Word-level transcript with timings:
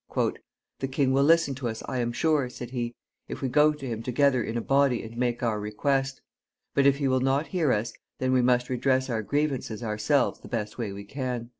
"The 0.79 0.87
king 0.91 1.11
will 1.13 1.23
listen 1.23 1.53
to 1.53 1.67
us, 1.69 1.83
I 1.87 1.99
am 1.99 2.11
sure," 2.11 2.49
said 2.49 2.71
he, 2.71 2.95
"if 3.27 3.43
we 3.43 3.49
go 3.49 3.71
to 3.71 3.85
him 3.87 4.01
together 4.01 4.43
in 4.43 4.57
a 4.57 4.59
body 4.61 5.03
and 5.03 5.15
make 5.15 5.43
our 5.43 5.59
request; 5.59 6.21
but 6.73 6.87
if 6.87 6.97
he 6.97 7.07
will 7.07 7.19
not 7.19 7.45
hear 7.49 7.71
us, 7.71 7.93
then 8.17 8.33
we 8.33 8.41
must 8.41 8.67
redress 8.67 9.11
our 9.11 9.21
grievances 9.21 9.83
ourselves 9.83 10.39
the 10.39 10.47
best 10.47 10.79
way 10.79 10.91
we 10.91 11.03
can." 11.03 11.49